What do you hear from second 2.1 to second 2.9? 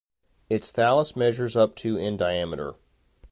diameter.